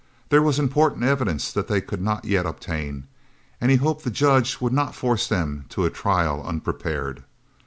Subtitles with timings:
[0.29, 3.05] There was important evidence that they could not yet obtain,
[3.61, 7.23] and he hoped the judge would not force them to a trial unprepared.